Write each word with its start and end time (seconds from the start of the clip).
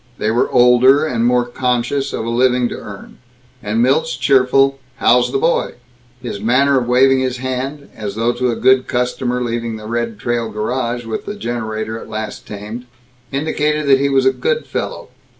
They 0.17 0.31
were 0.31 0.49
older, 0.49 1.05
and 1.05 1.27
more 1.27 1.45
conscious 1.45 2.11
of 2.11 2.25
a 2.25 2.29
living 2.31 2.67
to 2.69 2.75
earn. 2.75 3.19
And 3.61 3.83
Milt's 3.83 4.17
cheerful, 4.17 4.79
"How's 4.95 5.31
the 5.31 5.37
boy?" 5.37 5.75
his 6.23 6.39
manner 6.39 6.79
of 6.79 6.87
waving 6.87 7.19
his 7.19 7.37
hand 7.37 7.87
as 7.95 8.15
though 8.15 8.31
to 8.33 8.49
a 8.49 8.55
good 8.55 8.87
customer 8.87 9.43
leaving 9.43 9.75
the 9.75 9.85
Red 9.85 10.17
Trail 10.17 10.49
Garage 10.49 11.05
with 11.05 11.25
the 11.27 11.35
generator 11.35 11.99
at 11.99 12.09
last 12.09 12.47
tamed 12.47 12.87
indicated 13.31 13.85
that 13.85 13.99
he 13.99 14.09
was 14.09 14.25
a 14.25 14.33
"good 14.33 14.65
fellow." 14.65 15.09